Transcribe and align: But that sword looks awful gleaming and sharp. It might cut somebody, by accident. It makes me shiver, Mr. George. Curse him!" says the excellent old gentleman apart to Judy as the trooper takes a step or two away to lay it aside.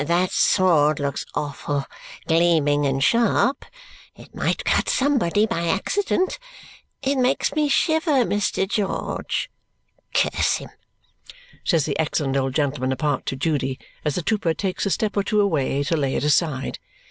But 0.01 0.07
that 0.07 0.31
sword 0.31 0.99
looks 0.99 1.27
awful 1.35 1.85
gleaming 2.25 2.87
and 2.87 3.03
sharp. 3.03 3.63
It 4.15 4.33
might 4.33 4.65
cut 4.65 4.89
somebody, 4.89 5.45
by 5.45 5.67
accident. 5.67 6.39
It 7.03 7.17
makes 7.19 7.53
me 7.53 7.69
shiver, 7.69 8.25
Mr. 8.25 8.67
George. 8.67 9.51
Curse 10.15 10.55
him!" 10.55 10.69
says 11.63 11.85
the 11.85 11.99
excellent 11.99 12.35
old 12.35 12.55
gentleman 12.55 12.91
apart 12.91 13.27
to 13.27 13.35
Judy 13.35 13.77
as 14.03 14.15
the 14.15 14.23
trooper 14.23 14.55
takes 14.55 14.87
a 14.87 14.89
step 14.89 15.15
or 15.15 15.21
two 15.21 15.39
away 15.39 15.83
to 15.83 15.95
lay 15.95 16.15
it 16.15 16.23
aside. 16.23 16.79